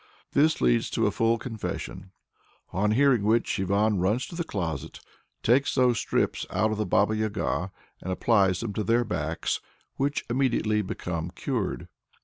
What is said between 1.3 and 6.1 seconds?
confession, on hearing which Ivan "runs to the closet, takes those